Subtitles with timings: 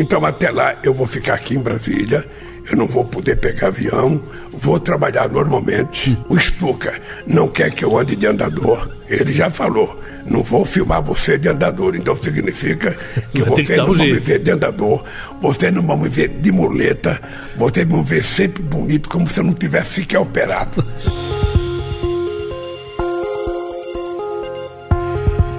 [0.00, 2.26] Então até lá eu vou ficar aqui em Brasília,
[2.70, 4.18] eu não vou poder pegar avião,
[4.50, 6.16] vou trabalhar normalmente.
[6.26, 8.88] O Stuka não quer que eu ande de andador.
[9.06, 12.96] Ele já falou, não vou filmar você de andador, então significa
[13.30, 15.04] que você que não um vão me ver de andador,
[15.38, 17.20] você não vão me ver de muleta,
[17.58, 20.82] você vai me ver sempre bonito como se eu não tivesse sequer operado.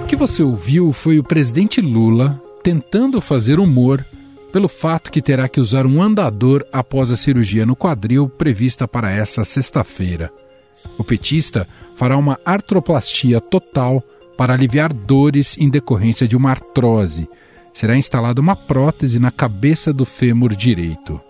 [0.02, 4.04] O que você ouviu foi o presidente Lula tentando fazer humor
[4.52, 9.10] pelo fato que terá que usar um andador após a cirurgia no quadril prevista para
[9.10, 10.30] esta sexta-feira.
[10.98, 14.02] O petista fará uma artroplastia total
[14.36, 17.28] para aliviar dores em decorrência de uma artrose.
[17.72, 21.20] Será instalada uma prótese na cabeça do fêmur direito.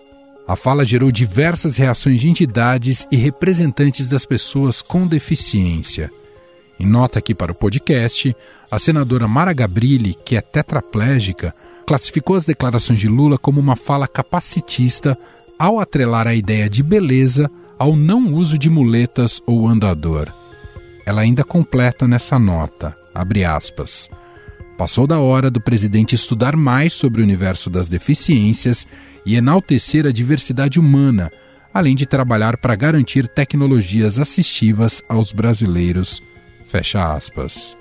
[0.45, 6.11] A fala gerou diversas reações de entidades e representantes das pessoas com deficiência.
[6.77, 8.35] Em nota aqui para o podcast,
[8.69, 11.55] a senadora Mara Gabrilli, que é tetraplégica,
[11.85, 15.17] classificou as declarações de Lula como uma fala capacitista
[15.57, 20.33] ao atrelar a ideia de beleza ao não uso de muletas ou andador.
[21.05, 22.95] Ela ainda completa nessa nota,
[23.47, 24.09] aspas,
[24.77, 28.87] Passou da hora do presidente estudar mais sobre o universo das deficiências
[29.25, 31.31] e enaltecer a diversidade humana,
[31.73, 36.21] além de trabalhar para garantir tecnologias assistivas aos brasileiros.
[36.67, 37.77] Fecha aspas.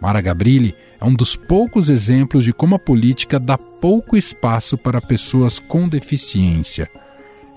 [0.00, 0.74] Mara Gabrilli
[1.04, 5.86] é um dos poucos exemplos de como a política dá pouco espaço para pessoas com
[5.86, 6.90] deficiência.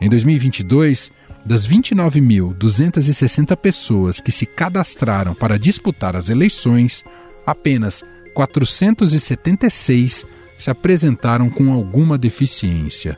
[0.02, 1.14] Em 2022,
[1.46, 7.06] das 29.260 pessoas que se cadastraram para disputar as eleições,
[7.46, 8.04] apenas
[8.34, 10.26] 476
[10.60, 13.18] se apresentaram com alguma deficiência.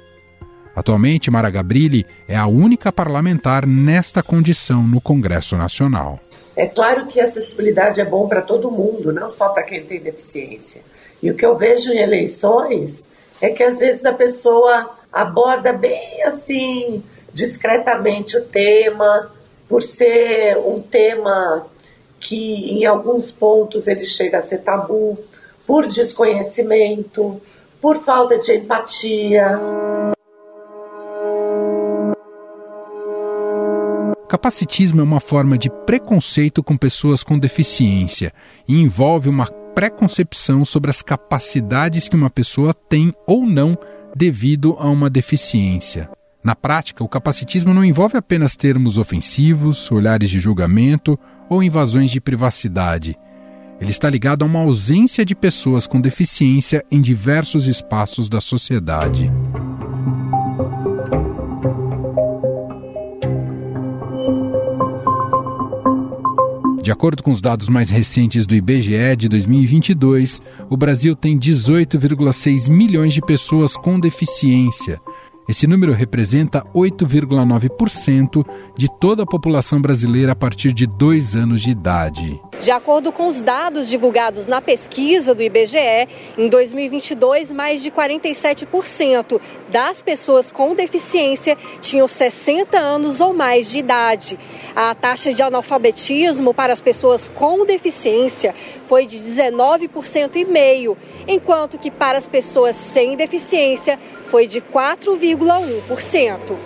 [0.76, 6.20] Atualmente, Mara Gabrilli é a única parlamentar nesta condição no Congresso Nacional.
[6.60, 10.82] É claro que acessibilidade é bom para todo mundo, não só para quem tem deficiência.
[11.24, 13.06] E o que eu vejo em eleições
[13.40, 17.02] é que às vezes a pessoa aborda bem assim,
[17.32, 19.32] discretamente o tema,
[19.70, 21.66] por ser um tema
[22.20, 25.18] que em alguns pontos ele chega a ser tabu,
[25.66, 27.42] por desconhecimento,
[27.80, 29.58] por falta de empatia.
[34.30, 38.32] Capacitismo é uma forma de preconceito com pessoas com deficiência
[38.68, 43.76] e envolve uma preconcepção sobre as capacidades que uma pessoa tem ou não
[44.16, 46.08] devido a uma deficiência.
[46.44, 51.18] Na prática, o capacitismo não envolve apenas termos ofensivos, olhares de julgamento
[51.50, 53.18] ou invasões de privacidade.
[53.82, 59.32] Ele está ligado a uma ausência de pessoas com deficiência em diversos espaços da sociedade.
[66.90, 70.42] De acordo com os dados mais recentes do IBGE de 2022,
[70.72, 75.00] o Brasil tem 18,6 milhões de pessoas com deficiência,
[75.50, 78.46] esse número representa 8,9%
[78.78, 82.40] de toda a população brasileira a partir de dois anos de idade.
[82.62, 86.08] De acordo com os dados divulgados na pesquisa do IBGE,
[86.38, 93.80] em 2022, mais de 47% das pessoas com deficiência tinham 60 anos ou mais de
[93.80, 94.38] idade.
[94.76, 98.54] A taxa de analfabetismo para as pessoas com deficiência
[98.86, 100.96] foi de 19,5%,
[101.28, 104.62] enquanto que para as pessoas sem deficiência foi de
[105.40, 106.58] 4,1%.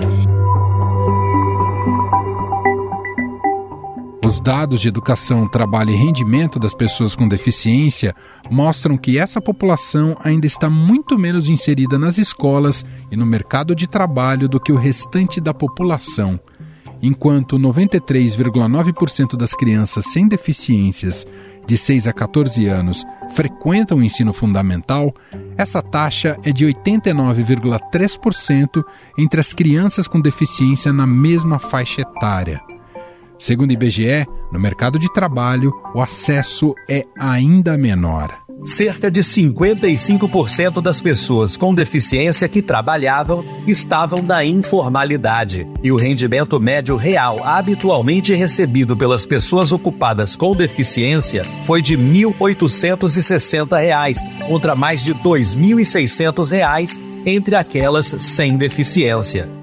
[4.26, 8.16] Os dados de educação, trabalho e rendimento das pessoas com deficiência
[8.50, 13.86] mostram que essa população ainda está muito menos inserida nas escolas e no mercado de
[13.86, 16.40] trabalho do que o restante da população.
[17.02, 21.28] Enquanto 93,9% das crianças sem deficiências
[21.66, 25.14] de 6 a 14 anos frequentam o ensino fundamental,
[25.58, 28.84] essa taxa é de 89,3%
[29.18, 32.62] entre as crianças com deficiência na mesma faixa etária.
[33.38, 38.44] Segundo o IBGE, no mercado de trabalho, o acesso é ainda menor.
[38.64, 45.68] Cerca de 55% das pessoas com deficiência que trabalhavam estavam na informalidade.
[45.82, 52.04] E o rendimento médio real habitualmente recebido pelas pessoas ocupadas com deficiência foi de R$
[52.04, 59.63] 1.860, contra mais de R$ 2.600 entre aquelas sem deficiência.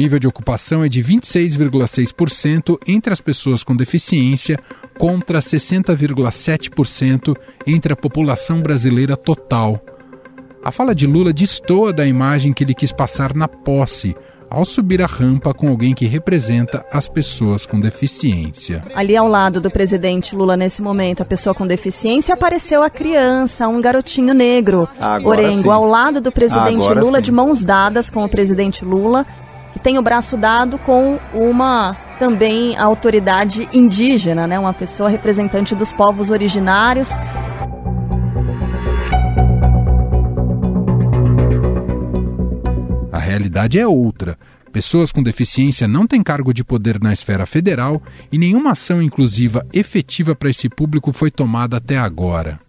[0.00, 4.58] Nível de ocupação é de 26,6% entre as pessoas com deficiência,
[4.98, 7.36] contra 60,7%
[7.66, 9.78] entre a população brasileira total.
[10.64, 14.16] A fala de Lula destoa da imagem que ele quis passar na posse,
[14.48, 18.82] ao subir a rampa com alguém que representa as pessoas com deficiência.
[18.94, 23.68] Ali ao lado do presidente Lula, nesse momento, a pessoa com deficiência, apareceu a criança,
[23.68, 24.88] um garotinho negro.
[24.98, 25.70] Agora Orengo, sim.
[25.70, 27.24] ao lado do presidente Agora Lula, sim.
[27.24, 29.24] de mãos dadas com o presidente Lula,
[29.72, 34.58] que tem o braço dado com uma também autoridade indígena, né?
[34.58, 37.10] uma pessoa representante dos povos originários.
[43.12, 44.38] A realidade é outra.
[44.72, 48.00] Pessoas com deficiência não têm cargo de poder na esfera federal
[48.30, 52.60] e nenhuma ação inclusiva efetiva para esse público foi tomada até agora.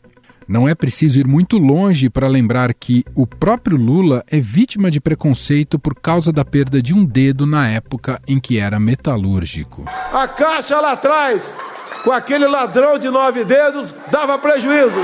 [0.52, 5.00] Não é preciso ir muito longe para lembrar que o próprio Lula é vítima de
[5.00, 9.86] preconceito por causa da perda de um dedo na época em que era metalúrgico.
[10.12, 11.42] A caixa lá atrás,
[12.04, 15.00] com aquele ladrão de nove dedos, dava prejuízo.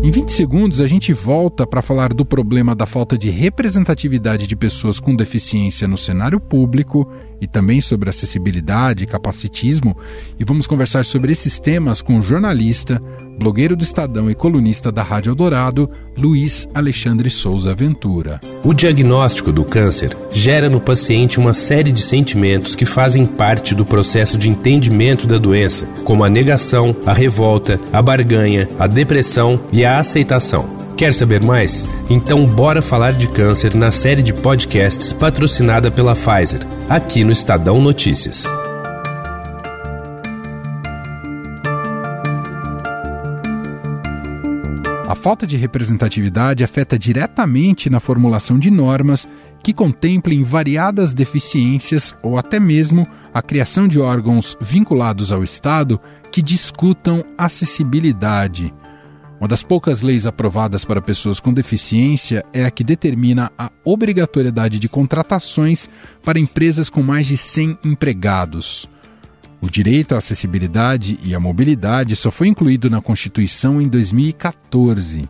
[0.00, 4.54] Em 20 segundos, a gente volta para falar do problema da falta de representatividade de
[4.54, 7.10] pessoas com deficiência no cenário público
[7.40, 9.96] e também sobre acessibilidade e capacitismo,
[10.38, 13.02] e vamos conversar sobre esses temas com o jornalista,
[13.38, 18.40] blogueiro do Estadão e colunista da Rádio Eldorado, Luiz Alexandre Souza Ventura.
[18.62, 23.86] O diagnóstico do câncer gera no paciente uma série de sentimentos que fazem parte do
[23.86, 29.84] processo de entendimento da doença, como a negação, a revolta, a barganha, a depressão e
[29.84, 30.79] a aceitação.
[31.00, 31.86] Quer saber mais?
[32.10, 36.60] Então bora falar de câncer na série de podcasts patrocinada pela Pfizer,
[36.90, 38.44] aqui no Estadão Notícias.
[45.08, 49.26] A falta de representatividade afeta diretamente na formulação de normas
[49.62, 55.98] que contemplem variadas deficiências ou até mesmo a criação de órgãos vinculados ao Estado
[56.30, 58.70] que discutam acessibilidade.
[59.40, 64.78] Uma das poucas leis aprovadas para pessoas com deficiência é a que determina a obrigatoriedade
[64.78, 65.88] de contratações
[66.22, 68.86] para empresas com mais de 100 empregados.
[69.58, 75.22] O direito à acessibilidade e à mobilidade só foi incluído na Constituição em 2014.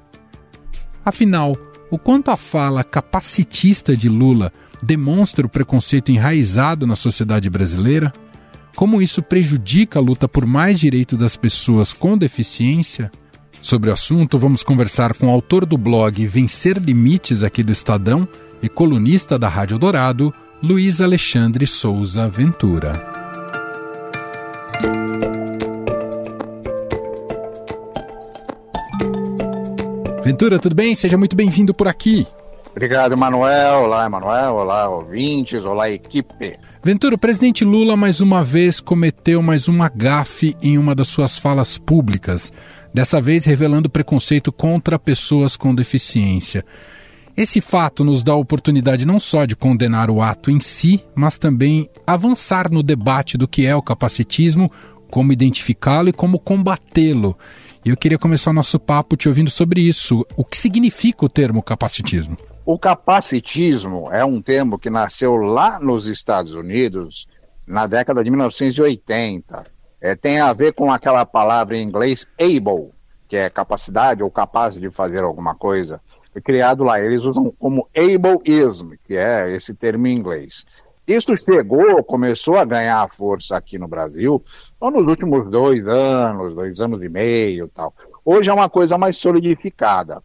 [1.04, 1.54] Afinal,
[1.88, 4.52] o quanto a fala capacitista de Lula
[4.82, 8.12] demonstra o preconceito enraizado na sociedade brasileira?
[8.74, 13.08] Como isso prejudica a luta por mais direito das pessoas com deficiência?
[13.62, 18.26] Sobre o assunto, vamos conversar com o autor do blog Vencer Limites aqui do Estadão
[18.62, 23.06] e colunista da Rádio Dourado, Luiz Alexandre Souza Ventura.
[30.24, 30.94] Ventura, tudo bem?
[30.94, 32.26] Seja muito bem-vindo por aqui.
[32.70, 33.82] Obrigado, Emanuel.
[33.82, 34.54] Olá, Emanuel.
[34.54, 35.64] Olá, ouvintes.
[35.64, 36.56] Olá, equipe.
[36.82, 41.36] Ventura, o presidente Lula mais uma vez cometeu mais uma gafe em uma das suas
[41.36, 42.52] falas públicas
[42.92, 46.64] dessa vez revelando preconceito contra pessoas com deficiência.
[47.36, 51.38] Esse fato nos dá a oportunidade não só de condenar o ato em si, mas
[51.38, 54.68] também avançar no debate do que é o capacitismo,
[55.10, 57.36] como identificá-lo e como combatê-lo.
[57.84, 60.26] E eu queria começar o nosso papo te ouvindo sobre isso.
[60.36, 62.36] O que significa o termo capacitismo?
[62.66, 67.26] O capacitismo é um termo que nasceu lá nos Estados Unidos
[67.66, 72.90] na década de 1980 é, tem a ver com aquela palavra em inglês able,
[73.28, 76.00] que é capacidade ou capaz de fazer alguma coisa.
[76.32, 77.00] Foi criado lá.
[77.00, 80.64] Eles usam como ableism, que é esse termo em inglês.
[81.06, 84.42] Isso chegou, começou a ganhar força aqui no Brasil
[84.80, 87.92] nos últimos dois anos, dois anos e meio tal.
[88.24, 90.22] Hoje é uma coisa mais solidificada.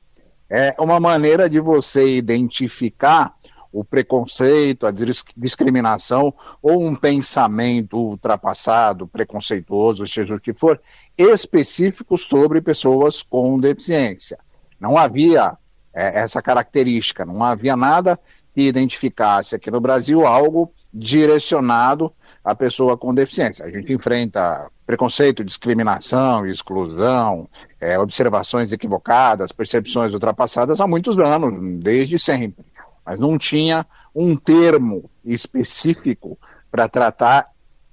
[0.47, 3.33] É uma maneira de você identificar
[3.75, 4.94] o preconceito, a
[5.36, 10.79] discriminação ou um pensamento ultrapassado, preconceituoso, seja o que for,
[11.17, 14.39] específico sobre pessoas com deficiência.
[14.79, 15.58] Não havia
[15.94, 18.17] é, essa característica, não havia nada
[18.53, 22.13] que identificasse aqui no Brasil algo direcionado
[22.46, 23.65] à pessoa com deficiência.
[23.65, 27.50] A gente enfrenta preconceito, discriminação, exclusão,
[27.82, 32.63] é, observações equivocadas, percepções ultrapassadas há muitos anos, desde sempre
[33.05, 36.38] mas não tinha um termo específico
[36.71, 37.47] para tratar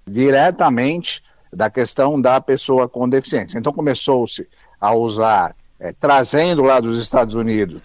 [0.07, 3.59] diretamente da questão da pessoa com deficiência.
[3.59, 4.49] Então começou-se
[4.81, 7.83] a usar, é, trazendo lá dos Estados Unidos,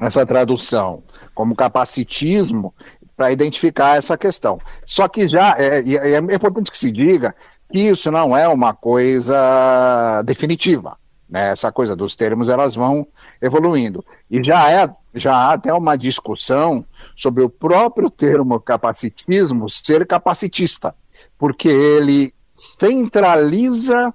[0.00, 1.02] essa tradução
[1.34, 2.74] como capacitismo
[3.16, 4.60] para identificar essa questão.
[4.84, 7.34] Só que já é, é, é importante que se diga
[7.70, 10.96] que isso não é uma coisa definitiva.
[11.32, 11.48] Né?
[11.48, 13.06] Essa coisa dos termos elas vão
[13.40, 14.04] evoluindo.
[14.30, 16.84] E já é já há até uma discussão
[17.16, 20.94] sobre o próprio termo capacitismo ser capacitista,
[21.38, 24.14] porque ele centraliza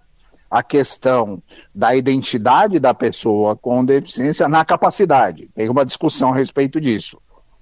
[0.50, 1.42] a questão
[1.74, 5.50] da identidade da pessoa com deficiência na capacidade.
[5.54, 7.20] Tem uma discussão a respeito disso.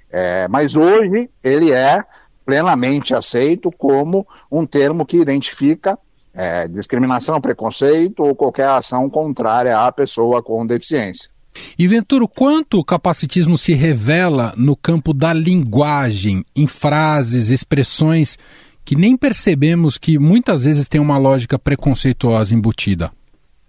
[0.09, 2.01] É, mas hoje ele é
[2.45, 5.97] plenamente aceito como um termo que identifica
[6.35, 11.29] é, discriminação, preconceito ou qualquer ação contrária à pessoa com deficiência.
[11.79, 18.37] E Venturo, quanto o capacitismo se revela no campo da linguagem, em frases, expressões
[18.83, 23.11] que nem percebemos que muitas vezes tem uma lógica preconceituosa embutida?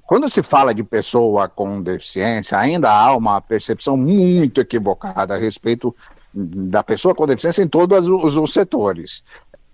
[0.07, 5.95] Quando se fala de pessoa com deficiência, ainda há uma percepção muito equivocada a respeito
[6.33, 9.25] da pessoa com deficiência em todos os, os setores.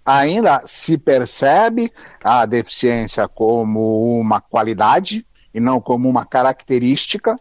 [0.05, 1.93] Ainda se percebe
[2.25, 7.37] a deficiência como uma qualidade e não como uma característica,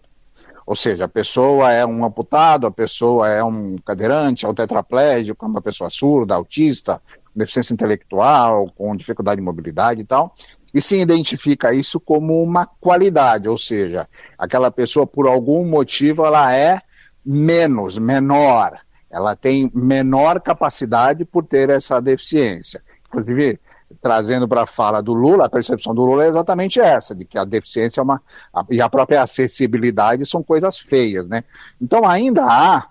[0.66, 5.44] ou seja, a pessoa é um amputado, a pessoa é um cadeirante, é um tetraplégico,
[5.44, 7.02] é uma pessoa surda, autista,
[7.36, 10.36] deficiência intelectual, com dificuldade de mobilidade e tal,
[10.74, 16.54] e se identifica isso como uma qualidade, ou seja, aquela pessoa por algum motivo ela
[16.54, 16.80] é
[17.26, 18.72] menos, menor,
[19.12, 22.82] ela tem menor capacidade por ter essa deficiência.
[23.08, 23.60] Inclusive,
[24.02, 27.38] trazendo para a fala do Lula, a percepção do Lula é exatamente essa, de que
[27.38, 28.22] a deficiência é uma,
[28.54, 31.44] a, e a própria acessibilidade são coisas feias, né?
[31.80, 32.88] Então ainda há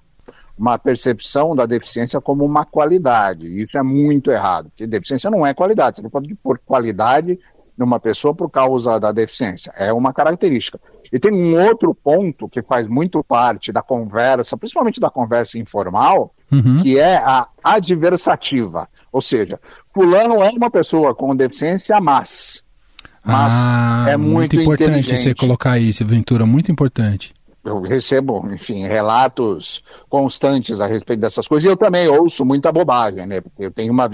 [0.59, 3.47] uma percepção da deficiência como uma qualidade.
[3.47, 5.97] Isso é muito errado, porque deficiência não é qualidade.
[5.97, 7.39] Você não pode pôr qualidade
[7.79, 9.73] numa pessoa por causa da deficiência.
[9.75, 10.79] É uma característica.
[11.13, 16.33] E tem um outro ponto que faz muito parte da conversa, principalmente da conversa informal,
[16.51, 16.77] uhum.
[16.79, 18.89] que é a adversativa.
[19.13, 19.59] Ou seja,
[19.93, 22.63] fulano é uma pessoa com deficiência, mas.
[23.25, 28.87] Mas ah, é muito, muito importante você colocar isso, Ventura, muito importante eu recebo, enfim,
[28.87, 33.41] relatos constantes a respeito dessas coisas, e eu também ouço muita bobagem, né?
[33.41, 34.09] Porque eu tenho uma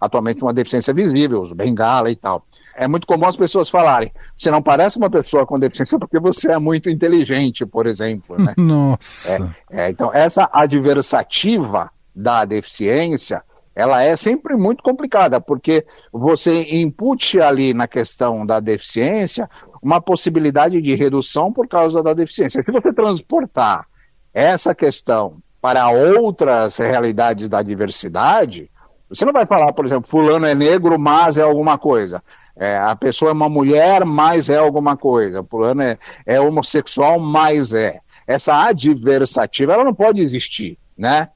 [0.00, 2.46] atualmente uma deficiência visível, bengala e tal.
[2.76, 6.52] É muito comum as pessoas falarem, você não parece uma pessoa com deficiência porque você
[6.52, 8.54] é muito inteligente, por exemplo, né?
[8.58, 9.54] Nossa.
[9.70, 13.42] É, é, então, essa adversativa da deficiência,
[13.74, 19.48] ela é sempre muito complicada, porque você impute ali na questão da deficiência
[19.82, 22.62] uma possibilidade de redução por causa da deficiência.
[22.62, 23.86] Se você transportar
[24.32, 28.70] essa questão para outras realidades da diversidade,
[29.08, 32.22] você não vai falar, por exemplo, fulano é negro, mas é alguma coisa.
[32.58, 35.44] É, a pessoa é uma mulher, mas é alguma coisa.
[35.44, 37.98] Fulano é, é homossexual, mas é.
[38.26, 41.28] Essa adversativa, ela não pode existir, né?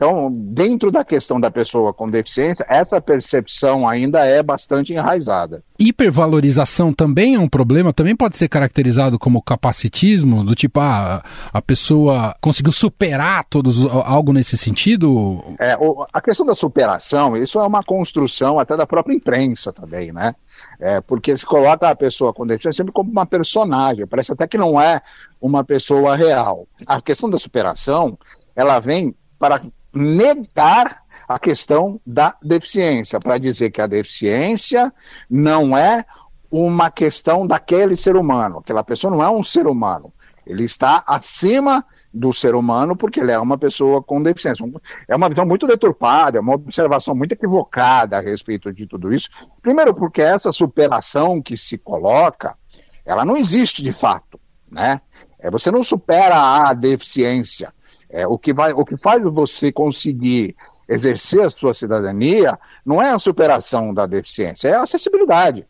[0.00, 5.62] Então, dentro da questão da pessoa com deficiência, essa percepção ainda é bastante enraizada.
[5.78, 11.60] Hipervalorização também é um problema, também pode ser caracterizado como capacitismo, do tipo, ah, a
[11.60, 15.44] pessoa conseguiu superar todos algo nesse sentido?
[15.60, 15.76] É,
[16.14, 20.34] a questão da superação, isso é uma construção até da própria imprensa também, né?
[20.80, 24.56] É, porque se coloca a pessoa com deficiência sempre como uma personagem, parece até que
[24.56, 25.02] não é
[25.38, 26.66] uma pessoa real.
[26.86, 28.18] A questão da superação,
[28.56, 29.60] ela vem para
[29.92, 34.92] negar a questão da deficiência, para dizer que a deficiência
[35.28, 36.04] não é
[36.50, 40.12] uma questão daquele ser humano, aquela pessoa não é um ser humano,
[40.46, 44.64] ele está acima do ser humano porque ele é uma pessoa com deficiência.
[45.06, 49.28] É uma visão muito deturpada, é uma observação muito equivocada a respeito de tudo isso.
[49.62, 52.56] Primeiro porque essa superação que se coloca,
[53.04, 55.00] ela não existe de fato, né?
[55.38, 57.72] É, você não supera a deficiência.
[58.10, 60.56] É, o, que vai, o que faz você conseguir
[60.88, 65.66] exercer a sua cidadania não é a superação da deficiência, é a acessibilidade.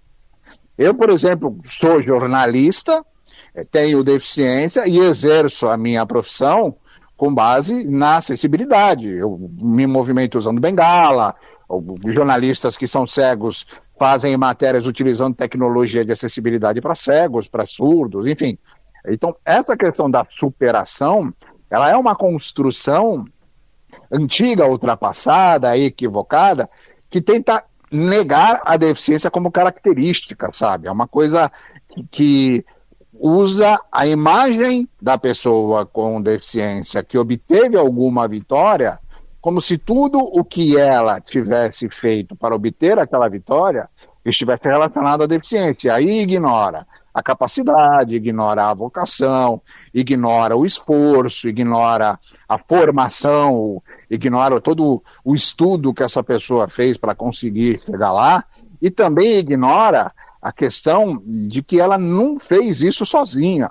[0.79, 3.05] Eu, por exemplo, sou jornalista,
[3.55, 6.75] é, tenho deficiência e exerço a minha profissão
[7.17, 9.11] com base na acessibilidade.
[9.11, 11.35] Eu me movimento usando bengala,
[12.07, 13.67] jornalistas que são cegos
[13.99, 18.59] fazem matérias utilizando tecnologia de acessibilidade para cegos, para surdos, enfim.
[19.07, 21.31] Então, essa questão da superação
[21.71, 23.25] ela é uma construção
[24.11, 26.69] antiga, ultrapassada, equivocada,
[27.09, 30.89] que tenta negar a deficiência como característica, sabe?
[30.89, 31.51] É uma coisa
[32.11, 32.65] que,
[33.21, 38.99] usa a imagem da pessoa com deficiência que obteve alguma vitória
[39.43, 43.89] como se tudo o que ela tivesse feito para obter aquela vitória
[44.25, 45.95] estivesse relacionado à deficiência.
[45.95, 49.61] Aí ignora a capacidade, ignora a vocação,
[49.93, 57.15] ignora o esforço, ignora a formação, ignora todo o estudo que essa pessoa fez para
[57.15, 58.45] conseguir chegar lá
[58.81, 63.71] e também ignora a questão de que ela não fez isso sozinha.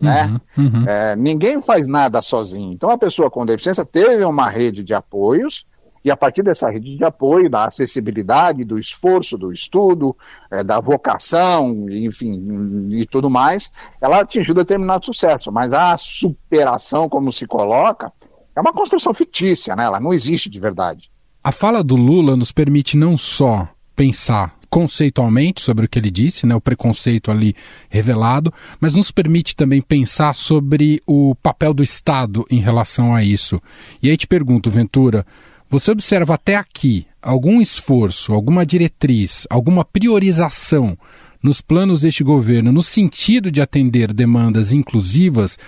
[0.00, 0.40] Né?
[0.58, 0.88] Uhum, uhum.
[0.88, 2.72] É, ninguém faz nada sozinho.
[2.72, 5.64] Então, a pessoa com deficiência teve uma rede de apoios
[6.04, 10.16] E a partir dessa rede de apoio, da acessibilidade, do esforço, do estudo,
[10.50, 15.52] é, da vocação, enfim, e tudo mais, ela atingiu determinado sucesso.
[15.52, 18.12] Mas a superação, como se coloca,
[18.54, 19.84] é uma construção fictícia, né?
[19.84, 21.10] ela não existe de verdade.
[21.42, 26.46] A fala do Lula nos permite não só pensar conceitualmente sobre o que ele disse,
[26.46, 27.54] né, o preconceito ali
[27.90, 33.60] revelado, mas nos permite também pensar sobre o papel do Estado em relação a isso.
[34.02, 35.26] E aí te pergunto, Ventura,
[35.72, 40.98] você observa até aqui algum esforço, alguma diretriz, alguma priorização
[41.42, 45.58] nos planos deste governo no sentido de atender demandas inclusivas?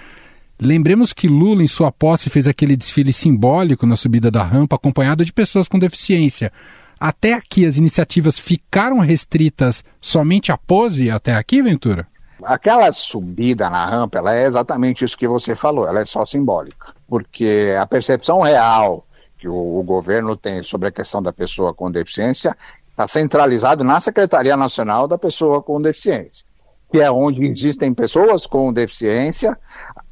[0.60, 5.24] Lembremos que Lula, em sua posse, fez aquele desfile simbólico na subida da rampa, acompanhado
[5.24, 6.52] de pessoas com deficiência.
[7.00, 12.06] Até aqui as iniciativas ficaram restritas somente à pose até aqui, Ventura?
[12.44, 16.92] Aquela subida na rampa, ela é exatamente isso que você falou, ela é só simbólica,
[17.08, 19.06] porque a percepção real
[19.38, 22.56] que o, o governo tem sobre a questão da pessoa com deficiência
[22.94, 26.46] está centralizado na Secretaria Nacional da Pessoa com Deficiência,
[26.90, 29.58] que é onde existem pessoas com deficiência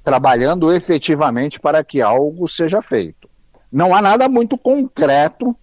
[0.02, 3.30] trabalhando efetivamente para que algo seja feito.
[3.70, 5.56] Não há nada muito concreto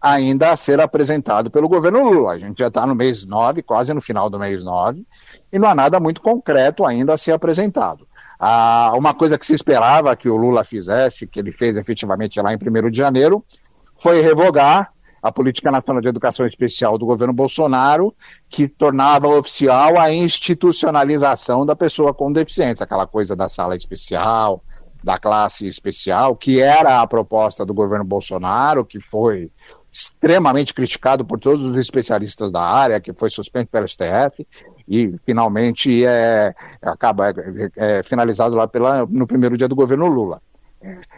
[0.00, 2.32] ainda a ser apresentado pelo governo Lula.
[2.32, 5.04] A gente já está no mês 9, quase no final do mês 9,
[5.50, 8.06] e não há nada muito concreto ainda a ser apresentado.
[8.38, 12.52] Ah, uma coisa que se esperava que o Lula fizesse, que ele fez efetivamente lá
[12.52, 13.44] em 1 de janeiro,
[13.98, 18.14] foi revogar a Política Nacional de Educação Especial do governo Bolsonaro,
[18.48, 24.62] que tornava oficial a institucionalização da pessoa com deficiência, aquela coisa da sala especial,
[25.02, 29.50] da classe especial, que era a proposta do governo Bolsonaro, que foi
[29.96, 34.46] extremamente criticado por todos os especialistas da área, que foi suspenso pelo STF
[34.86, 37.34] e finalmente é, acaba é,
[37.76, 40.42] é, finalizado lá pela, no primeiro dia do governo Lula.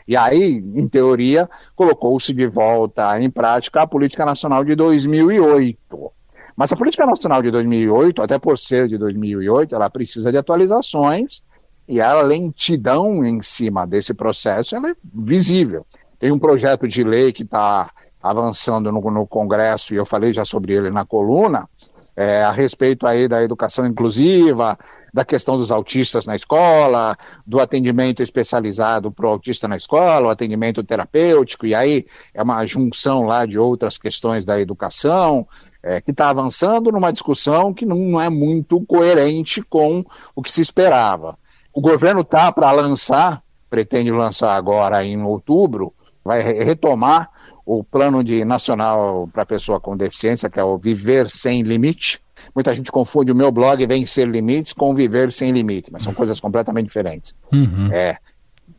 [0.06, 6.12] E aí, em teoria, colocou-se de volta em prática a Política Nacional de 2008.
[6.56, 11.42] Mas a Política Nacional de 2008, até por ser de 2008, ela precisa de atualizações
[11.88, 15.84] e a lentidão em cima desse processo é visível.
[16.18, 17.90] Tem um projeto de lei que está
[18.22, 21.68] avançando no, no, Congresso, e eu falei já sobre ele na coluna,
[22.16, 24.76] é, a respeito aí da educação inclusiva,
[25.14, 30.30] da questão dos autistas na escola, do atendimento especializado para o autista na escola, o
[30.30, 35.46] atendimento terapêutico, e aí é uma junção lá de outras questões da educação,
[35.82, 40.04] é, que está avançando numa discussão que não é muito coerente com
[40.34, 41.38] o que se esperava.
[41.72, 47.30] O governo está para lançar, pretende lançar agora em outubro, vai retomar
[47.68, 52.18] o plano de nacional para pessoa com deficiência, que é o Viver Sem Limite.
[52.54, 56.40] Muita gente confunde o meu blog Vencer Limites com Viver Sem Limite, mas são coisas
[56.40, 57.34] completamente diferentes.
[57.52, 57.92] Uhum.
[57.92, 58.16] É,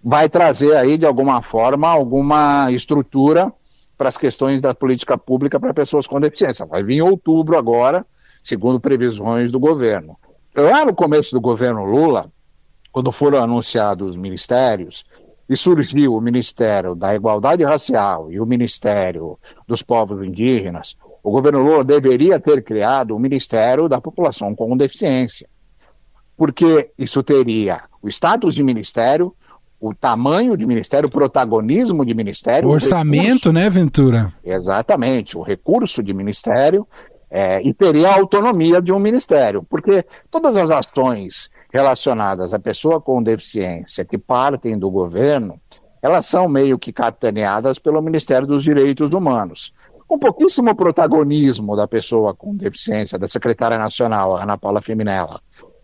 [0.03, 3.53] vai trazer aí, de alguma forma, alguma estrutura
[3.95, 6.65] para as questões da política pública para pessoas com deficiência.
[6.65, 8.03] Vai vir em outubro agora,
[8.43, 10.17] segundo previsões do governo.
[10.55, 12.31] Lá no começo do governo Lula,
[12.91, 15.05] quando foram anunciados os ministérios,
[15.49, 21.59] e surgiu o Ministério da Igualdade Racial e o Ministério dos Povos Indígenas, o governo
[21.59, 25.49] Lula deveria ter criado o Ministério da População com Deficiência.
[26.37, 29.33] Porque isso teria o status de ministério,
[29.79, 32.69] o tamanho de ministério, o protagonismo de ministério.
[32.69, 34.31] O orçamento, o né, Ventura?
[34.43, 36.87] Exatamente, o recurso de ministério
[37.29, 39.65] é, e teria a autonomia de um ministério.
[39.69, 45.59] Porque todas as ações relacionadas à pessoa com deficiência que partem do governo,
[46.01, 49.73] elas são meio que capitaneadas pelo Ministério dos Direitos Humanos.
[50.07, 55.39] Com pouquíssimo protagonismo da pessoa com deficiência, da secretária nacional, Ana Paula Feminella.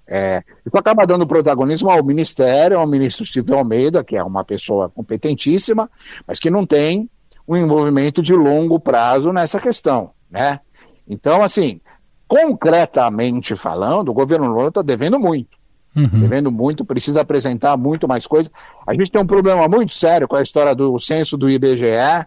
[0.07, 4.89] É, isso acaba dando protagonismo ao Ministério, ao ministro Silvio Almeida, que é uma pessoa
[4.89, 5.89] competentíssima,
[6.27, 7.09] mas que não tem
[7.47, 10.59] um envolvimento de longo prazo nessa questão, né?
[11.07, 11.79] Então, assim,
[12.27, 15.54] concretamente falando, o governo Lula está devendo muito.
[15.95, 16.21] Uhum.
[16.21, 18.51] Devendo muito, precisa apresentar muito mais coisas.
[18.85, 22.25] A gente tem um problema muito sério com a história do censo do IBGE,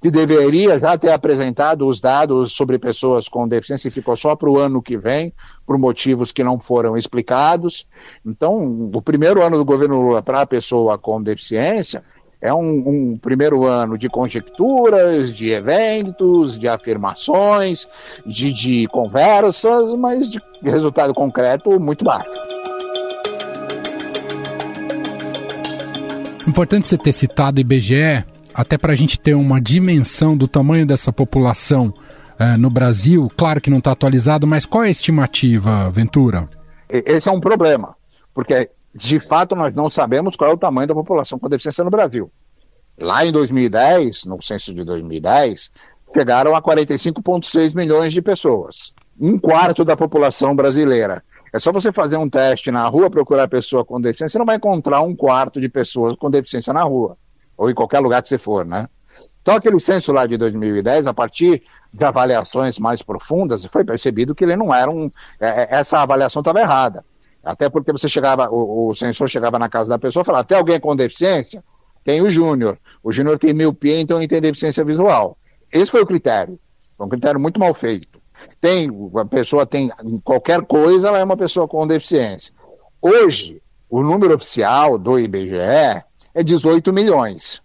[0.00, 4.48] que deveria já ter apresentado os dados sobre pessoas com deficiência e ficou só para
[4.48, 5.32] o ano que vem,
[5.66, 7.86] por motivos que não foram explicados.
[8.24, 12.02] Então, o primeiro ano do governo Lula para a pessoa com deficiência
[12.40, 17.84] é um, um, primeiro ano de conjecturas, de eventos, de afirmações,
[18.24, 22.57] de, de conversas, mas de resultado concreto muito baixo.
[26.48, 30.86] Importante você ter citado o IBGE, até para a gente ter uma dimensão do tamanho
[30.86, 31.92] dessa população
[32.38, 33.28] é, no Brasil.
[33.36, 36.48] Claro que não está atualizado, mas qual é a estimativa, Ventura?
[36.88, 37.94] Esse é um problema,
[38.32, 41.90] porque de fato nós não sabemos qual é o tamanho da população com deficiência no
[41.90, 42.32] Brasil.
[42.98, 45.70] Lá em 2010, no censo de 2010,
[46.16, 48.94] chegaram a 45,6 milhões de pessoas.
[49.20, 51.22] Um quarto da população brasileira.
[51.52, 54.56] É só você fazer um teste na rua, procurar pessoa com deficiência, você não vai
[54.56, 57.16] encontrar um quarto de pessoas com deficiência na rua,
[57.56, 58.88] ou em qualquer lugar que você for, né?
[59.40, 64.44] Então, aquele censo lá de 2010, a partir de avaliações mais profundas, foi percebido que
[64.44, 65.10] ele não era um.
[65.40, 67.02] É, é essa avaliação estava errada.
[67.42, 70.58] Até porque você chegava, o, o sensor chegava na casa da pessoa e falava: tem
[70.58, 71.64] alguém com deficiência?
[72.04, 72.78] Tem o Júnior.
[73.02, 75.38] O Júnior tem miopia, então ele tem deficiência visual.
[75.72, 76.58] Esse foi o critério.
[76.96, 78.17] Foi um critério muito mal feito.
[78.60, 79.90] Tem, a pessoa tem
[80.22, 82.52] qualquer coisa, ela é uma pessoa com deficiência.
[83.00, 85.56] Hoje, o número oficial do IBGE
[86.34, 87.62] é 18 milhões.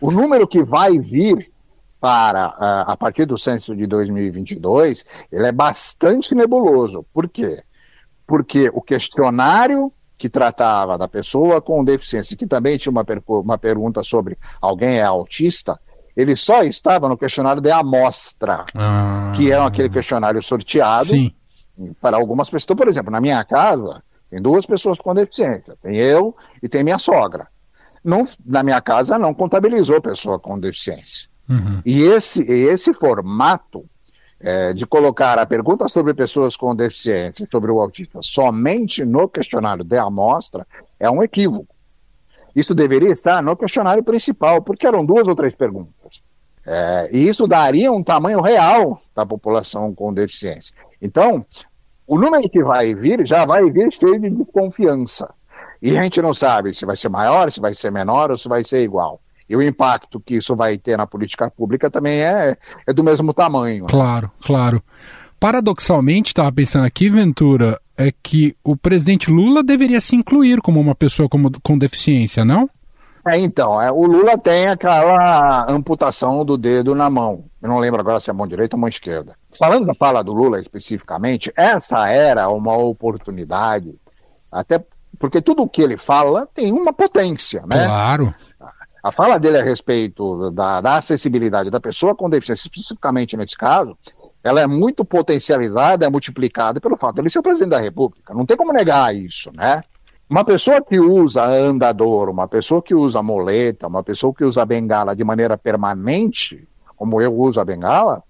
[0.00, 1.50] O número que vai vir
[2.00, 2.46] para
[2.86, 7.06] a partir do censo de 2022, ele é bastante nebuloso.
[7.14, 7.62] Por quê?
[8.26, 14.02] Porque o questionário que tratava da pessoa com deficiência, que também tinha uma, uma pergunta
[14.02, 15.80] sobre alguém é autista,
[16.16, 21.32] ele só estava no questionário de amostra, ah, que é aquele questionário sorteado sim.
[22.00, 22.64] para algumas pessoas.
[22.64, 26.84] Então, por exemplo, na minha casa, tem duas pessoas com deficiência, tem eu e tem
[26.84, 27.48] minha sogra
[28.04, 31.28] não, na minha casa não contabilizou pessoa com deficiência.
[31.48, 31.80] Uhum.
[31.84, 33.84] E esse, esse formato
[34.40, 39.82] é, de colocar a pergunta sobre pessoas com deficiência, sobre o autista, somente no questionário
[39.82, 40.66] de amostra,
[41.00, 41.74] é um equívoco.
[42.54, 45.93] Isso deveria estar no questionário principal, porque eram duas ou três perguntas.
[46.66, 50.74] É, e isso daria um tamanho real da população com deficiência.
[51.00, 51.44] Então,
[52.06, 55.32] o número que vai vir já vai vir cheio de desconfiança.
[55.80, 58.48] E a gente não sabe se vai ser maior, se vai ser menor ou se
[58.48, 59.20] vai ser igual.
[59.48, 63.34] E o impacto que isso vai ter na política pública também é, é do mesmo
[63.34, 63.84] tamanho.
[63.84, 64.82] Claro, claro.
[65.38, 70.94] Paradoxalmente, estava pensando aqui, Ventura, é que o presidente Lula deveria se incluir como uma
[70.94, 72.68] pessoa com deficiência, não?
[73.26, 77.44] É, então, é, o Lula tem aquela amputação do dedo na mão.
[77.62, 79.34] Eu não lembro agora se é mão direita ou mão esquerda.
[79.58, 83.98] Falando da fala do Lula especificamente, essa era uma oportunidade,
[84.52, 84.84] até
[85.18, 87.86] porque tudo o que ele fala tem uma potência, né?
[87.86, 88.34] Claro.
[89.02, 93.96] A fala dele a respeito da, da acessibilidade da pessoa com deficiência, especificamente nesse caso,
[94.42, 98.32] ela é muito potencializada, é multiplicada pelo fato de ele ser o presidente da República.
[98.32, 99.82] Não tem como negar isso, né?
[100.28, 105.14] Uma pessoa que usa andador, uma pessoa que usa moleta, uma pessoa que usa bengala
[105.14, 108.22] de maneira permanente, como eu uso a bengala,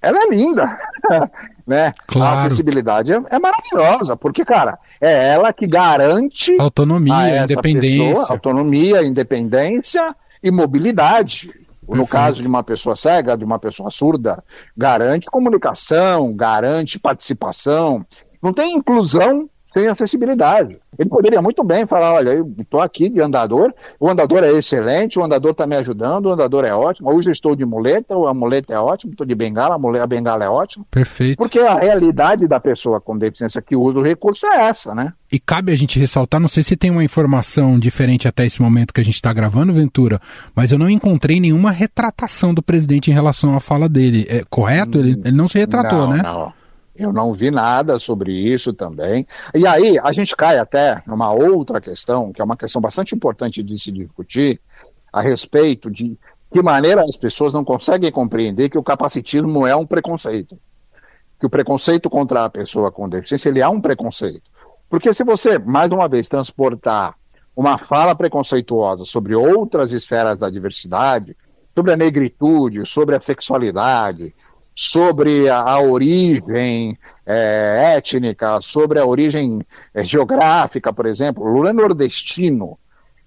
[0.00, 0.76] ela é linda,
[1.66, 1.92] né?
[2.06, 2.28] Claro.
[2.28, 9.04] A acessibilidade é, é, maravilhosa, porque, cara, é ela que garante autonomia, independência, pessoa, autonomia,
[9.04, 11.48] independência e mobilidade.
[11.48, 11.70] Perfeito.
[11.88, 14.42] No caso de uma pessoa cega, de uma pessoa surda,
[14.76, 18.06] garante comunicação, garante participação.
[18.40, 20.76] Não tem inclusão sem acessibilidade.
[20.98, 25.18] Ele poderia muito bem falar: olha, eu estou aqui de andador, o andador é excelente,
[25.18, 28.34] o andador está me ajudando, o andador é ótimo, hoje eu estou de muleta, a
[28.34, 30.84] muleta é ótima, estou de bengala, a bengala é ótima.
[30.90, 31.38] Perfeito.
[31.38, 35.12] Porque a realidade da pessoa com deficiência que usa o recurso é essa, né?
[35.32, 38.92] E cabe a gente ressaltar, não sei se tem uma informação diferente até esse momento
[38.92, 40.20] que a gente está gravando, Ventura,
[40.54, 44.26] mas eu não encontrei nenhuma retratação do presidente em relação à fala dele.
[44.28, 44.98] É correto?
[44.98, 46.22] Ele, ele não se retratou, não, né?
[46.22, 46.59] Não.
[47.00, 49.26] Eu não vi nada sobre isso também.
[49.54, 53.62] E aí a gente cai até numa outra questão, que é uma questão bastante importante
[53.62, 54.60] de se discutir,
[55.10, 56.18] a respeito de
[56.52, 60.58] que maneira as pessoas não conseguem compreender que o capacitismo é um preconceito.
[61.38, 64.50] Que o preconceito contra a pessoa com deficiência ele é um preconceito.
[64.88, 67.14] Porque se você, mais uma vez, transportar
[67.56, 71.34] uma fala preconceituosa sobre outras esferas da diversidade,
[71.72, 74.34] sobre a negritude, sobre a sexualidade,
[74.74, 79.60] sobre a, origem é, étnica, sobre a origem
[79.94, 81.44] é, geográfica, por exemplo.
[81.44, 82.78] Lula é nordestino.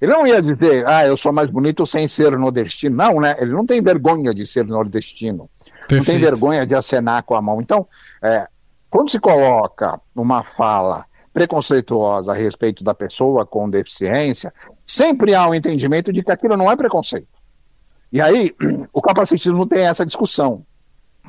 [0.01, 2.95] Ele não ia dizer, ah, eu sou mais bonito sem ser nordestino.
[2.95, 3.35] Não, né?
[3.39, 5.49] Ele não tem vergonha de ser nordestino.
[5.87, 5.95] Perfeito.
[5.97, 7.61] Não tem vergonha de acenar com a mão.
[7.61, 7.87] Então,
[8.21, 8.45] é,
[8.89, 14.53] quando se coloca uma fala preconceituosa a respeito da pessoa com deficiência,
[14.85, 17.27] sempre há um entendimento de que aquilo não é preconceito.
[18.11, 18.53] E aí,
[18.93, 20.65] o capacitismo tem essa discussão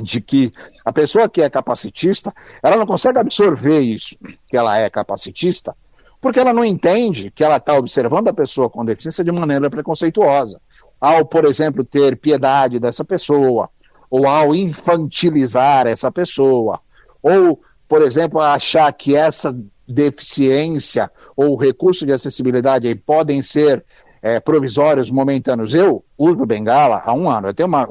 [0.01, 0.53] de que
[0.85, 4.17] a pessoa que é capacitista, ela não consegue absorver isso,
[4.49, 5.75] que ela é capacitista,
[6.21, 10.61] porque ela não entende que ela está observando a pessoa com deficiência de maneira preconceituosa.
[11.01, 13.69] Ao, por exemplo, ter piedade dessa pessoa,
[14.11, 16.81] ou ao infantilizar essa pessoa,
[17.23, 23.85] ou, por exemplo, achar que essa deficiência ou recurso de acessibilidade podem ser
[24.23, 25.75] é, provisórios, momentâneos.
[25.75, 27.87] Eu uso bengala há um ano, eu tenho uma,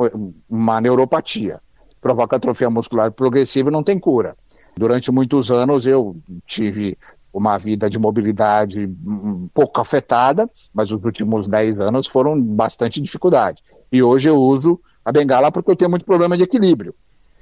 [0.50, 1.62] uma neuropatia
[2.04, 4.36] provoca atrofia muscular progressiva e não tem cura.
[4.76, 6.98] Durante muitos anos eu tive
[7.34, 13.64] uma vida de mobilidade um pouco afetada, mas os últimos 10 anos foram bastante dificuldade.
[13.90, 16.94] E hoje eu uso a bengala porque eu tenho muito problema de equilíbrio.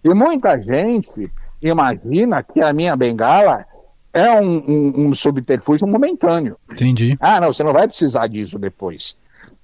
[0.04, 1.30] E muita gente
[1.62, 3.66] imagina que a minha bengala
[4.14, 6.56] é um, um, um subterfúgio momentâneo.
[6.72, 7.18] Entendi.
[7.20, 9.16] Ah, não, você não vai precisar disso depois.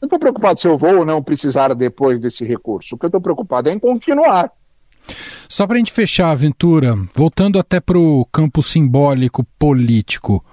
[0.01, 2.95] Não estou preocupado se eu vou ou não precisar depois desse recurso.
[2.95, 4.51] O que eu estou preocupado é em continuar.
[5.49, 10.43] Só para a gente fechar a aventura, voltando até para o campo simbólico político,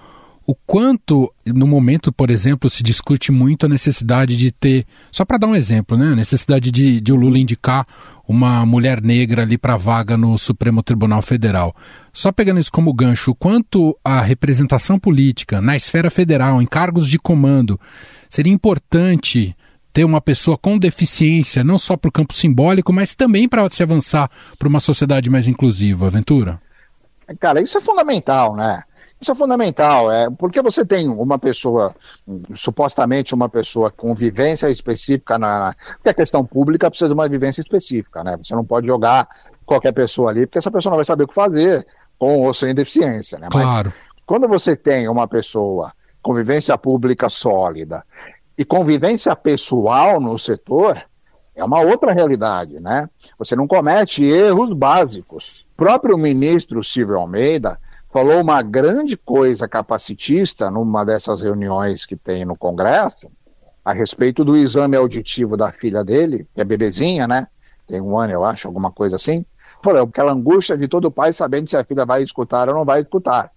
[0.46, 5.38] o quanto, no momento, por exemplo, se discute muito a necessidade de ter, só para
[5.38, 7.86] dar um exemplo, né, a necessidade de, de o Lula indicar
[8.28, 11.74] uma mulher negra ali para vaga no Supremo Tribunal Federal.
[12.12, 17.08] Só pegando isso como gancho, o quanto a representação política na esfera federal, em cargos
[17.08, 17.80] de comando,
[18.28, 19.56] seria importante
[19.94, 23.80] ter uma pessoa com deficiência, não só para o campo simbólico, mas também para se
[23.80, 24.28] avançar
[24.58, 26.60] para uma sociedade mais inclusiva, Aventura?
[27.38, 28.82] Cara, isso é fundamental, né?
[29.22, 31.94] Isso é fundamental, é porque você tem uma pessoa,
[32.56, 35.72] supostamente uma pessoa com vivência específica na.
[35.94, 38.36] Porque a questão pública precisa de uma vivência específica, né?
[38.36, 39.28] Você não pode jogar
[39.64, 41.86] qualquer pessoa ali, porque essa pessoa não vai saber o que fazer,
[42.18, 43.46] com ou sem deficiência, né?
[43.48, 43.92] Claro.
[43.94, 48.04] Mas quando você tem uma pessoa com vivência pública sólida
[48.56, 51.02] e convivência pessoal no setor
[51.54, 53.08] é uma outra realidade, né?
[53.38, 55.66] Você não comete erros básicos.
[55.72, 57.78] O próprio ministro Silvio Almeida
[58.12, 63.28] falou uma grande coisa capacitista numa dessas reuniões que tem no Congresso,
[63.84, 67.46] a respeito do exame auditivo da filha dele, que é bebezinha, né?
[67.86, 69.44] Tem um ano, eu acho, alguma coisa assim.
[69.82, 73.02] Por aquela angústia de todo pai sabendo se a filha vai escutar ou não vai
[73.02, 73.50] escutar.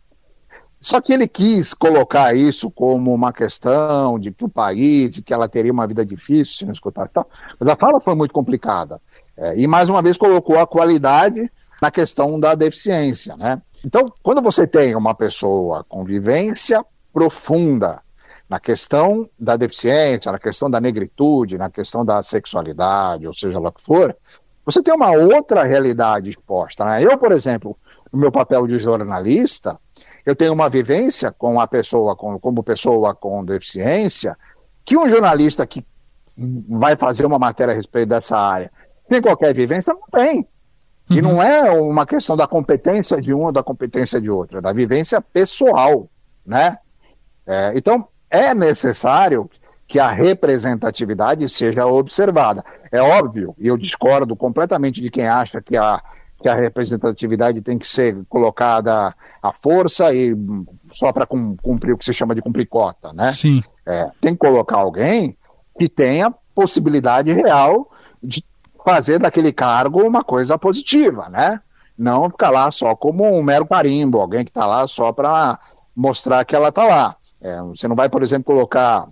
[0.79, 5.33] Só que ele quis colocar isso como uma questão de que o país, de que
[5.33, 7.27] ela teria uma vida difícil se não escutar tal.
[7.59, 9.01] Mas a fala foi muito complicada.
[9.35, 13.61] É, e mais uma vez colocou a qualidade na questão da deficiência, né?
[13.85, 18.01] Então, quando você tem uma pessoa com vivência profunda
[18.49, 23.69] na questão da deficiência, na questão da negritude, na questão da sexualidade, ou seja lá
[23.69, 24.15] o que for,
[24.65, 26.85] você tem uma outra realidade exposta.
[26.85, 27.03] Né?
[27.03, 27.77] Eu, por exemplo,
[28.11, 29.79] no meu papel de jornalista,
[30.27, 34.35] eu tenho uma vivência com a pessoa, com, como pessoa com deficiência,
[34.83, 35.85] que um jornalista que
[36.67, 38.69] vai fazer uma matéria a respeito dessa área
[39.07, 39.93] tem qualquer vivência?
[39.93, 40.45] Não tem.
[41.09, 41.21] E uhum.
[41.21, 44.73] não é uma questão da competência de um ou da competência de outro, é da
[44.73, 46.09] vivência pessoal,
[46.45, 46.75] né?
[47.47, 49.49] É, então, é necessário
[49.87, 52.65] que a representatividade seja observada.
[52.91, 56.03] É óbvio, e eu discordo completamente de quem acha que a
[56.41, 60.35] que a representatividade tem que ser colocada à força e
[60.91, 63.33] só para cumprir o que se chama de cumprir cota, né?
[63.33, 63.63] Sim.
[63.85, 65.35] É, tem que colocar alguém
[65.77, 67.89] que tenha possibilidade real
[68.21, 68.43] de
[68.85, 71.59] fazer daquele cargo uma coisa positiva, né?
[71.97, 75.59] Não ficar lá só como um mero carimbo, alguém que está lá só para
[75.95, 77.15] mostrar que ela está lá.
[77.41, 79.07] É, você não vai, por exemplo, colocar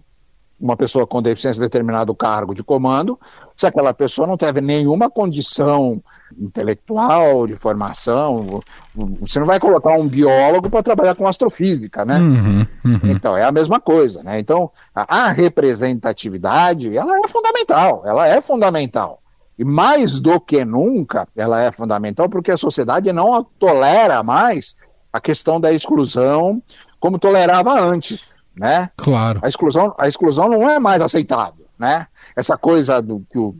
[0.65, 3.19] uma pessoa com deficiência determinado cargo de comando,
[3.56, 6.01] se aquela pessoa não teve nenhuma condição
[6.38, 8.62] intelectual, de formação,
[8.95, 12.17] você não vai colocar um biólogo para trabalhar com astrofísica, né?
[12.17, 12.99] Uhum, uhum.
[13.04, 14.39] Então, é a mesma coisa, né?
[14.39, 19.21] Então, a, a representatividade, ela é fundamental, ela é fundamental.
[19.58, 24.75] E mais do que nunca, ela é fundamental porque a sociedade não tolera mais
[25.13, 26.62] a questão da exclusão
[26.99, 28.89] como tolerava antes né?
[28.95, 29.39] Claro.
[29.43, 32.07] A exclusão, a exclusão não é mais aceitável, né?
[32.35, 33.55] Essa coisa do, do,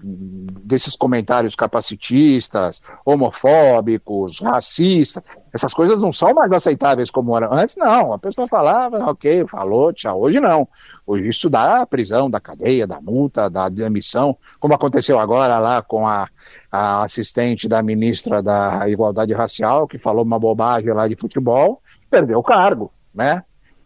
[0.64, 5.22] desses comentários capacitistas, homofóbicos, racistas,
[5.54, 8.14] essas coisas não são mais aceitáveis como eram antes, não.
[8.14, 10.22] A pessoa falava, ok, falou, tchau.
[10.22, 10.68] Hoje não.
[11.06, 16.08] Hoje isso dá prisão, da cadeia, da multa, da demissão, como aconteceu agora lá com
[16.08, 16.28] a,
[16.72, 22.40] a assistente da ministra da Igualdade Racial, que falou uma bobagem lá de futebol, perdeu
[22.40, 23.44] o cargo, né?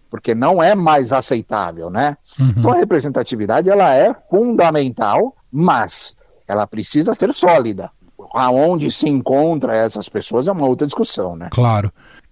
[0.09, 2.17] Porque não é mais aceitável, né?
[2.39, 2.53] Uhum.
[2.57, 6.15] Então a representatividade ela é fundamental, mas
[6.47, 7.91] ela precisa ser sólida.
[8.33, 11.49] Aonde se encontra essas pessoas é uma outra discussão, né?
[11.51, 11.91] Claro.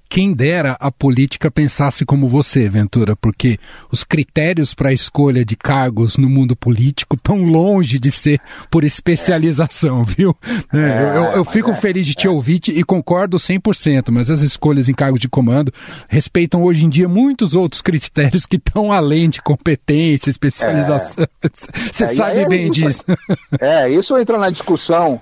[0.09, 3.59] Quem dera a política pensasse como você, Ventura, porque
[3.91, 8.39] os critérios para a escolha de cargos no mundo político estão longe de ser
[8.71, 10.35] por especialização, viu?
[10.73, 12.29] É, é, eu, eu fico é, feliz de te é.
[12.29, 15.71] ouvir e concordo 100%, mas as escolhas em cargos de comando
[16.07, 21.25] respeitam hoje em dia muitos outros critérios que estão além de competência, especialização.
[21.43, 21.49] É.
[21.91, 23.05] Você sabe bem isso, disso.
[23.59, 25.21] É, isso entra na discussão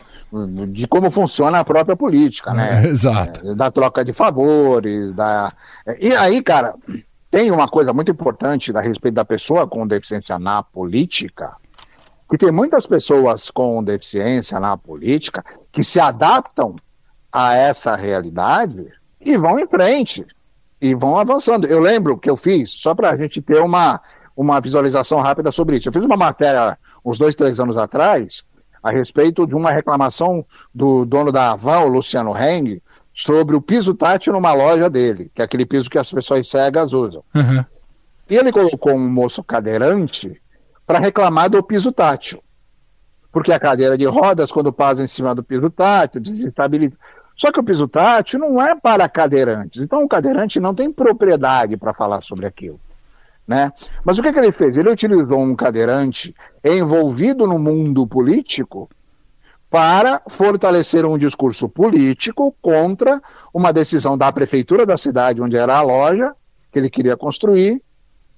[0.69, 2.83] de como funciona a própria política, né?
[2.83, 3.47] É, exato.
[3.47, 4.11] É, da troca de
[4.75, 5.53] favores, da...
[5.99, 6.75] E aí, cara,
[7.31, 11.55] tem uma coisa muito importante a respeito da pessoa com deficiência na política,
[12.29, 16.75] que tem muitas pessoas com deficiência na política que se adaptam
[17.31, 18.85] a essa realidade
[19.19, 20.25] e vão em frente.
[20.81, 21.65] e vão avançando.
[21.65, 23.99] Eu lembro que eu fiz, só para a gente ter uma,
[24.35, 25.87] uma visualização rápida sobre isso.
[25.87, 28.43] Eu fiz uma matéria uns dois, três anos atrás
[28.83, 32.79] a respeito de uma reclamação do dono da Avan, o Luciano Heng,
[33.15, 36.91] sobre o piso tátil numa loja dele, que é aquele piso que as pessoas cegas
[36.91, 37.23] usam.
[37.33, 37.63] Uhum.
[38.29, 40.41] E ele colocou um moço cadeirante
[40.85, 42.43] para reclamar do piso tátil.
[43.31, 46.95] Porque a cadeira de rodas, quando passa em cima do piso tátil, desestabiliza.
[47.37, 49.81] Só que o piso tátil não é para cadeirantes.
[49.81, 52.79] Então o cadeirante não tem propriedade para falar sobre aquilo.
[53.47, 53.71] Né?
[54.03, 54.77] Mas o que, que ele fez?
[54.77, 58.89] Ele utilizou um cadeirante envolvido no mundo político
[59.75, 63.21] para fortalecer um discurso político contra
[63.53, 66.33] uma decisão da prefeitura da cidade onde era a loja
[66.71, 67.83] que ele queria construir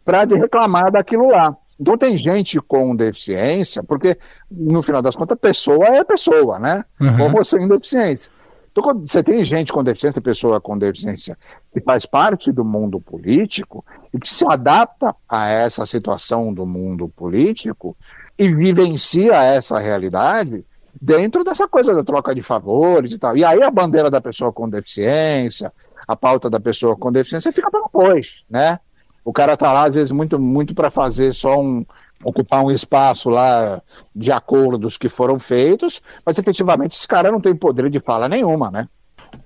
[0.03, 1.55] para reclamar daquilo lá.
[1.79, 4.17] Então tem gente com deficiência, porque
[4.49, 6.83] no final das contas, pessoa é pessoa, né?
[6.99, 7.17] Uhum.
[7.17, 8.31] Como você em deficiência.
[8.71, 11.37] Então, quando você tem gente com deficiência, pessoa com deficiência,
[11.71, 17.07] que faz parte do mundo político e que se adapta a essa situação do mundo
[17.07, 17.95] político
[18.39, 20.65] e vivencia essa realidade
[21.01, 23.35] dentro dessa coisa da troca de favores e tal.
[23.37, 25.71] E aí a bandeira da pessoa com deficiência,
[26.07, 28.79] a pauta da pessoa com deficiência fica para depois, né?
[29.23, 31.85] O cara tá lá, às vezes, muito, muito para fazer só um.
[32.23, 33.81] ocupar um espaço lá
[34.15, 38.71] de acordos que foram feitos, mas efetivamente esse cara não tem poder de fala nenhuma,
[38.71, 38.87] né?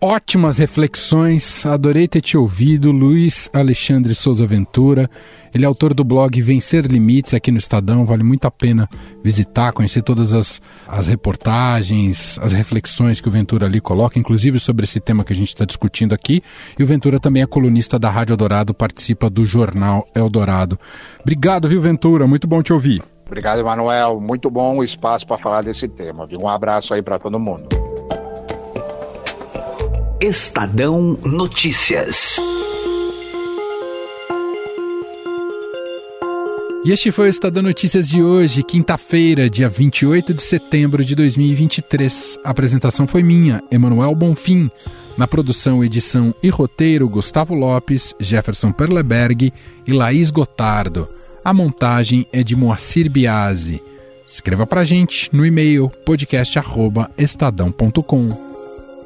[0.04, 5.08] Ótimas reflexões, adorei ter te ouvido, Luiz Alexandre Souza Ventura.
[5.54, 8.89] Ele é autor do blog Vencer Limites aqui no Estadão, vale muito a pena
[9.24, 14.86] visitar, conhecer todas as, as reportagens, as reflexões que o Ventura ali coloca, inclusive sobre
[14.86, 16.41] esse tema que a gente está discutindo aqui.
[16.80, 20.80] E o Ventura também é colunista da Rádio Eldorado, participa do jornal Eldorado.
[21.20, 22.28] Obrigado, viu, Ventura?
[22.28, 23.04] Muito bom te ouvir.
[23.28, 24.20] Obrigado, Emanuel.
[24.20, 26.28] Muito bom o espaço para falar desse tema.
[26.41, 27.90] Um abraço aí para todo mundo.
[30.21, 32.38] Estadão Notícias.
[36.86, 42.38] E este foi o Estadão Notícias de hoje, quinta-feira, dia 28 de setembro de 2023.
[42.43, 44.69] A apresentação foi minha, Emanuel Bonfim.
[45.17, 49.51] Na produção, edição e roteiro, Gustavo Lopes, Jefferson Perleberg
[49.88, 51.10] e Laís Gotardo.
[51.43, 53.81] A montagem é de Moacir Biasi.
[54.23, 58.50] Escreva pra gente no e-mail podcast@estadão.com.